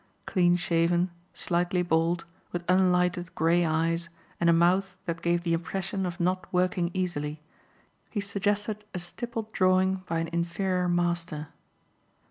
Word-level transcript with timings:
Clean 0.25 0.55
shaven, 0.55 1.11
slightly 1.35 1.83
bald, 1.83 2.25
with 2.51 2.63
unlighted 2.67 3.35
grey 3.35 3.63
eyes 3.63 4.09
and 4.39 4.49
a 4.49 4.51
mouth 4.51 4.97
that 5.05 5.21
gave 5.21 5.43
the 5.43 5.53
impression 5.53 6.07
of 6.07 6.19
not 6.19 6.51
working 6.51 6.89
easily, 6.95 7.39
he 8.09 8.19
suggested 8.19 8.83
a 8.95 8.97
stippled 8.99 9.51
drawing 9.51 9.97
by 10.07 10.17
an 10.17 10.29
inferior 10.29 10.89
master. 10.89 11.49